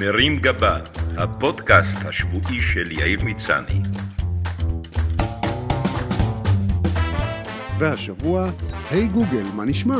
[0.00, 0.78] מרים גבה,
[1.16, 3.80] הפודקאסט השבועי של יאיר מצני.
[7.78, 8.50] והשבוע,
[8.90, 9.98] היי גוגל, מה נשמע?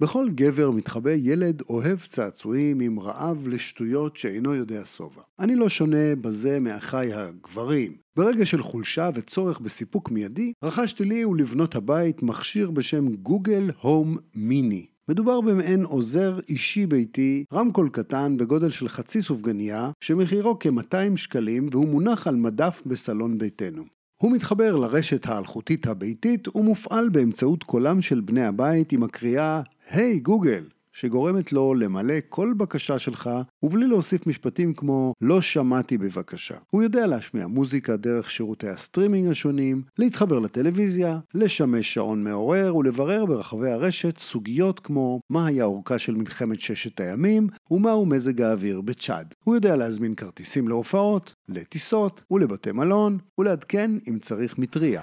[0.00, 5.22] בכל גבר מתחבא ילד אוהב צעצועים עם רעב לשטויות שאינו יודע שובע.
[5.38, 7.96] אני לא שונה בזה מאחיי הגברים.
[8.16, 14.95] ברגע של חולשה וצורך בסיפוק מיידי, רכשתי לי ולבנות הבית מכשיר בשם גוגל הום מיני.
[15.08, 21.88] מדובר במעין עוזר אישי ביתי, רמקול קטן בגודל של חצי סופגניה, שמחירו כ-200 שקלים והוא
[21.88, 23.82] מונח על מדף בסלון ביתנו.
[24.20, 30.22] הוא מתחבר לרשת האלחוטית הביתית ומופעל באמצעות קולם של בני הבית עם הקריאה "היי hey,
[30.22, 30.64] Google"
[30.96, 33.30] שגורמת לו למלא כל בקשה שלך,
[33.62, 36.54] ובלי להוסיף משפטים כמו לא שמעתי בבקשה.
[36.70, 43.70] הוא יודע להשמיע מוזיקה דרך שירותי הסטרימינג השונים, להתחבר לטלוויזיה, לשמש שעון מעורר ולברר ברחבי
[43.70, 49.34] הרשת סוגיות כמו מה היה אורכה של מלחמת ששת הימים, ומהו מזג האוויר בצ'אד.
[49.44, 55.00] הוא יודע להזמין כרטיסים להופעות, לטיסות ולבתי מלון, ולעדכן אם צריך מטריה.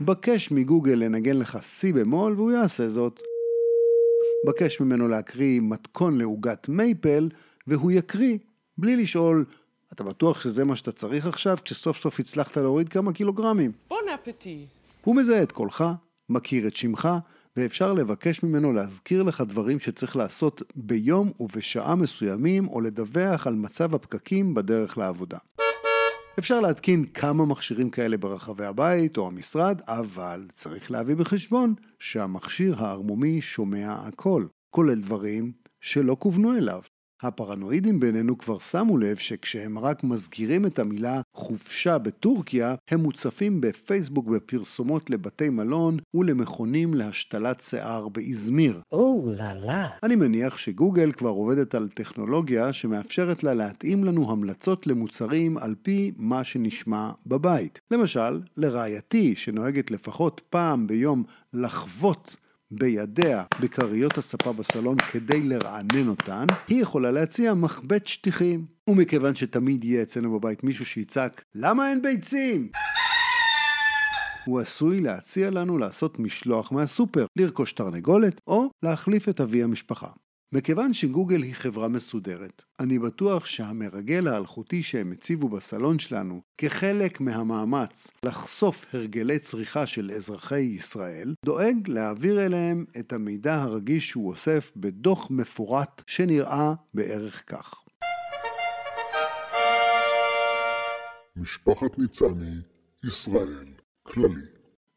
[0.00, 3.31] בקש מגוגל לנגן לך C במול והוא יעשה זאת.
[4.46, 7.28] בקש ממנו להקריא מתכון לעוגת מייפל,
[7.66, 8.38] והוא יקריא,
[8.78, 9.44] בלי לשאול,
[9.92, 13.72] אתה בטוח שזה מה שאתה צריך עכשיו, כשסוף סוף הצלחת להוריד כמה קילוגרמים?
[13.88, 14.66] בון אפטי.
[15.04, 15.84] הוא מזהה את קולך,
[16.28, 17.08] מכיר את שמך,
[17.56, 23.94] ואפשר לבקש ממנו להזכיר לך דברים שצריך לעשות ביום ובשעה מסוימים, או לדווח על מצב
[23.94, 25.38] הפקקים בדרך לעבודה.
[26.38, 33.40] אפשר להתקין כמה מכשירים כאלה ברחבי הבית או המשרד, אבל צריך להביא בחשבון שהמכשיר הערמומי
[33.40, 36.80] שומע הכל, כולל דברים שלא כוונו אליו.
[37.22, 44.26] הפרנואידים בינינו כבר שמו לב שכשהם רק מזכירים את המילה חופשה בטורקיה, הם מוצפים בפייסבוק
[44.26, 48.80] בפרסומות לבתי מלון ולמכונים להשתלת שיער באזמיר.
[48.92, 49.88] או לה לה.
[50.02, 56.12] אני מניח שגוגל כבר עובדת על טכנולוגיה שמאפשרת לה להתאים לנו המלצות למוצרים על פי
[56.16, 57.80] מה שנשמע בבית.
[57.90, 62.36] למשל, לרעייתי שנוהגת לפחות פעם ביום לחוות
[62.74, 68.66] בידיה בכריות הספה בסלון כדי לרענן אותן, היא יכולה להציע מחבט שטיחים.
[68.90, 72.68] ומכיוון שתמיד יהיה אצלנו בבית מישהו שיצעק, למה אין ביצים?
[74.44, 80.08] הוא עשוי להציע לנו לעשות משלוח מהסופר, לרכוש תרנגולת, או להחליף את אבי המשפחה.
[80.54, 88.10] מכיוון שגוגל היא חברה מסודרת, אני בטוח שהמרגל האלחוטי שהם הציבו בסלון שלנו כחלק מהמאמץ
[88.24, 95.30] לחשוף הרגלי צריכה של אזרחי ישראל, דואג להעביר אליהם את המידע הרגיש שהוא אוסף בדוח
[95.30, 97.74] מפורט שנראה בערך כך.
[101.36, 102.54] משפחת ניצני,
[103.04, 103.66] ישראל,
[104.02, 104.46] כללי.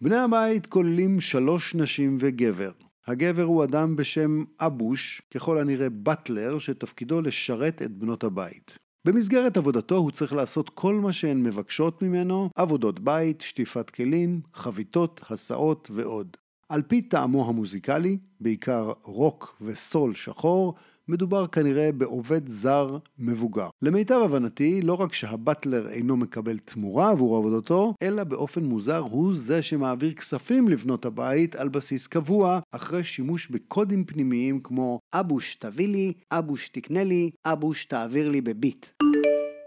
[0.00, 2.72] בני הבית כוללים שלוש נשים וגבר.
[3.08, 8.78] הגבר הוא אדם בשם אבוש, ככל הנראה באטלר, שתפקידו לשרת את בנות הבית.
[9.04, 15.20] במסגרת עבודתו הוא צריך לעשות כל מה שהן מבקשות ממנו, עבודות בית, שטיפת כלים, חביתות,
[15.30, 16.36] הסעות ועוד.
[16.68, 20.74] על פי טעמו המוזיקלי, בעיקר רוק וסול שחור,
[21.08, 23.68] מדובר כנראה בעובד זר מבוגר.
[23.82, 29.62] למיטב הבנתי, לא רק שהבטלר אינו מקבל תמורה עבור עבודתו, אלא באופן מוזר הוא זה
[29.62, 36.12] שמעביר כספים לבנות הבית על בסיס קבוע, אחרי שימוש בקודים פנימיים כמו אבוש תביא לי,
[36.32, 38.86] אבוש תקנה לי, אבוש תעביר לי בביט.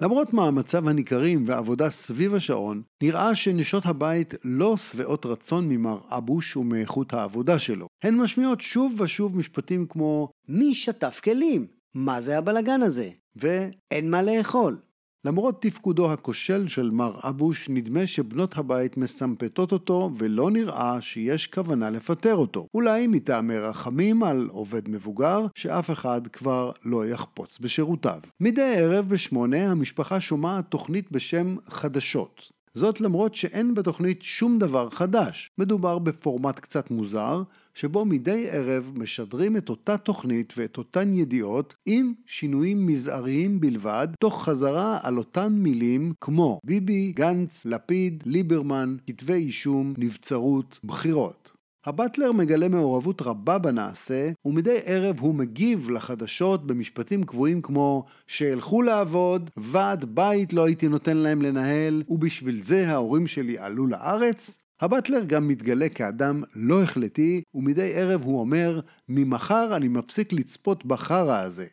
[0.00, 7.12] למרות מאמציו הניכרים ועבודה סביב השעון, נראה שנשות הבית לא שבעות רצון ממר אבוש ומאיכות
[7.12, 7.86] העבודה שלו.
[8.04, 11.66] הן משמיעות שוב ושוב משפטים כמו מי שטף כלים?
[11.94, 13.10] מה זה הבלגן הזה?
[13.42, 13.68] ו...
[13.90, 14.78] אין מה לאכול.
[15.24, 21.90] למרות תפקודו הכושל של מר אבוש, נדמה שבנות הבית מסמפתות אותו ולא נראה שיש כוונה
[21.90, 22.66] לפטר אותו.
[22.74, 28.20] אולי מטעמי רחמים על עובד מבוגר, שאף אחד כבר לא יחפוץ בשירותיו.
[28.40, 32.55] מדי ערב בשמונה המשפחה שומעת תוכנית בשם חדשות.
[32.76, 35.50] זאת למרות שאין בתוכנית שום דבר חדש.
[35.58, 37.42] מדובר בפורמט קצת מוזר,
[37.74, 44.44] שבו מדי ערב משדרים את אותה תוכנית ואת אותן ידיעות עם שינויים מזעריים בלבד, תוך
[44.44, 51.45] חזרה על אותן מילים כמו ביבי, גנץ, לפיד, ליברמן, כתבי אישום, נבצרות, בחירות.
[51.86, 59.50] הבטלר מגלה מעורבות רבה בנעשה, ומדי ערב הוא מגיב לחדשות במשפטים קבועים כמו שילכו לעבוד,
[59.56, 64.58] ועד בית לא הייתי נותן להם לנהל, ובשביל זה ההורים שלי עלו לארץ?
[64.80, 71.42] הבטלר גם מתגלה כאדם לא החלטי, ומדי ערב הוא אומר, ממחר אני מפסיק לצפות בחרא
[71.42, 71.66] הזה.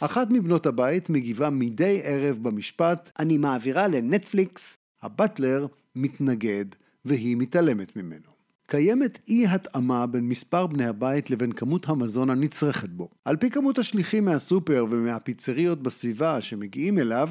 [0.00, 4.76] אחת מבנות הבית מגיבה מדי ערב במשפט, אני מעבירה לנטפליקס.
[5.02, 5.66] הבטלר
[5.96, 6.64] מתנגד,
[7.04, 8.30] והיא מתעלמת ממנו.
[8.66, 13.08] קיימת אי התאמה בין מספר בני הבית לבין כמות המזון הנצרכת בו.
[13.24, 17.28] על פי כמות השליחים מהסופר ומהפיצריות בסביבה שמגיעים אליו,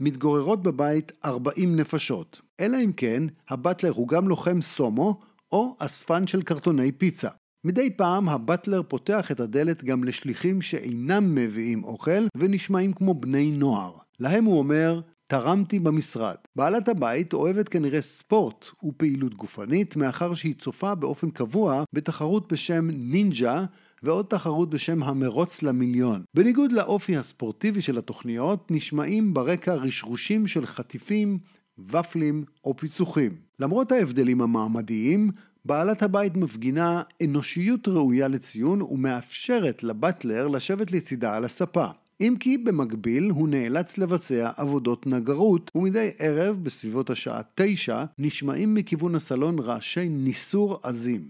[0.00, 2.40] מתגוררות בבית 40 נפשות.
[2.60, 5.20] אלא אם כן, הבטלר הוא גם לוחם סומו
[5.52, 7.28] או אספן של קרטוני פיצה.
[7.64, 13.92] מדי פעם הבטלר פותח את הדלת גם לשליחים שאינם מביאים אוכל ונשמעים כמו בני נוער.
[14.20, 15.00] להם הוא אומר,
[15.32, 16.34] תרמתי במשרד.
[16.56, 23.64] בעלת הבית אוהבת כנראה ספורט ופעילות גופנית, מאחר שהיא צופה באופן קבוע בתחרות בשם נינג'ה
[24.02, 26.22] ועוד תחרות בשם המרוץ למיליון.
[26.34, 31.38] בניגוד לאופי הספורטיבי של התוכניות, נשמעים ברקע רשרושים של חטיפים,
[31.78, 33.36] ופלים או פיצוחים.
[33.58, 35.30] למרות ההבדלים המעמדיים,
[35.64, 41.86] בעלת הבית מפגינה אנושיות ראויה לציון ומאפשרת לבטלר לשבת לצידה על הספה.
[42.20, 49.14] אם כי במקביל הוא נאלץ לבצע עבודות נגרות, ומדי ערב בסביבות השעה תשע נשמעים מכיוון
[49.14, 51.20] הסלון רעשי ניסור עזים.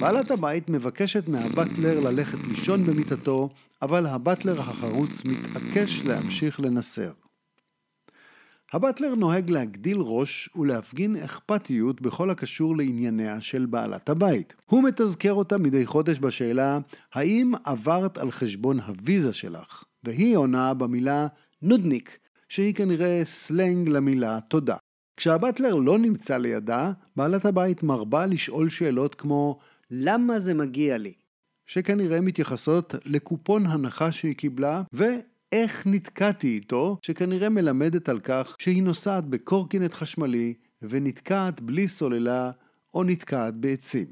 [0.00, 3.48] בעלת הבית מבקשת מהבטלר ללכת לישון במיטתו,
[3.82, 7.10] אבל הבטלר החרוץ מתעקש להמשיך לנסר.
[8.72, 14.54] הבטלר נוהג להגדיל ראש ולהפגין אכפתיות בכל הקשור לענייניה של בעלת הבית.
[14.66, 16.78] הוא מתזכר אותה מדי חודש בשאלה
[17.14, 19.84] האם עברת על חשבון הוויזה שלך?
[20.04, 21.26] והיא עונה במילה
[21.62, 22.18] נודניק,
[22.48, 24.76] שהיא כנראה סלנג למילה תודה.
[25.16, 29.58] כשהבטלר לא נמצא לידה, בעלת הבית מרבה לשאול שאלות כמו
[29.90, 31.12] למה זה מגיע לי?
[31.66, 34.82] שכנראה מתייחסות לקופון הנחה שהיא קיבלה,
[35.56, 42.50] ואיך נתקעתי איתו, שכנראה מלמדת על כך שהיא נוסעת בקורקינט חשמלי ונתקעת בלי סוללה
[42.94, 44.06] או נתקעת בעצים.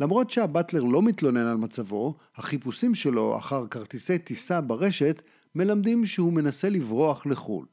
[0.00, 5.22] למרות שהבטלר לא מתלונן על מצבו, החיפושים שלו אחר כרטיסי טיסה ברשת
[5.54, 7.66] מלמדים שהוא מנסה לברוח לחו"ל.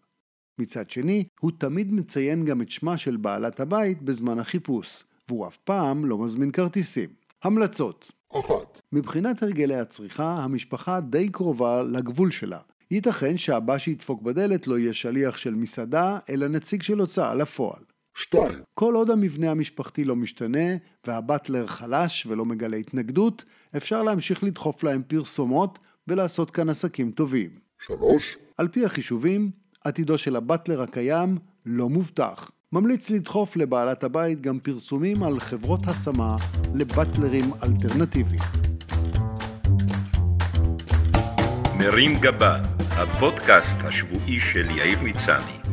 [0.59, 5.57] מצד שני, הוא תמיד מציין גם את שמה של בעלת הבית בזמן החיפוש, והוא אף
[5.57, 7.09] פעם לא מזמין כרטיסים.
[7.43, 12.59] המלצות אחת, מבחינת הרגלי הצריכה, המשפחה די קרובה לגבול שלה.
[12.91, 17.81] ייתכן שהבא שידפוק בדלת לא יהיה שליח של מסעדה, אלא נציג של הוצאה לפועל.
[18.17, 20.75] שתיים, כל עוד המבנה המשפחתי לא משתנה,
[21.07, 23.45] והבטלר חלש ולא מגלה התנגדות,
[23.77, 27.49] אפשר להמשיך לדחוף להם פרסומות ולעשות כאן עסקים טובים.
[27.87, 29.51] שלוש, על פי החישובים,
[29.83, 32.51] עתידו של הבטלר הקיים לא מובטח.
[32.71, 36.35] ממליץ לדחוף לבעלת הבית גם פרסומים על חברות השמה
[36.75, 38.41] לבטלרים אלטרנטיביים.
[41.79, 45.64] מרים גבה, הפודקאסט השבועי של יאיר מצני.